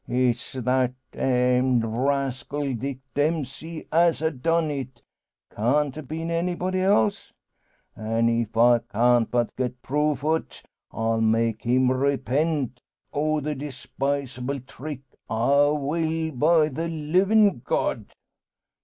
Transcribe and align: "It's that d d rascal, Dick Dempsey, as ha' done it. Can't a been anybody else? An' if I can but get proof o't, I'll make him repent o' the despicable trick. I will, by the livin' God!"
"It's 0.07 0.53
that 0.53 0.93
d 1.11 1.19
d 1.61 1.85
rascal, 1.85 2.73
Dick 2.73 2.97
Dempsey, 3.13 3.85
as 3.91 4.19
ha' 4.19 4.31
done 4.35 4.71
it. 4.71 5.03
Can't 5.55 5.95
a 5.95 6.01
been 6.01 6.31
anybody 6.31 6.81
else? 6.81 7.31
An' 7.95 8.27
if 8.27 8.57
I 8.57 8.79
can 8.79 9.25
but 9.25 9.55
get 9.55 9.83
proof 9.83 10.23
o't, 10.23 10.63
I'll 10.91 11.21
make 11.21 11.61
him 11.61 11.91
repent 11.91 12.81
o' 13.13 13.41
the 13.41 13.53
despicable 13.53 14.59
trick. 14.61 15.01
I 15.29 15.67
will, 15.69 16.31
by 16.31 16.69
the 16.69 16.87
livin' 16.87 17.59
God!" 17.63 18.07